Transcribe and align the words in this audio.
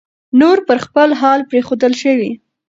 نور 0.39 0.57
پر 0.67 0.77
خپل 0.85 1.09
حال 1.21 1.39
پرېښودل 1.49 1.93
شوی 2.01 2.31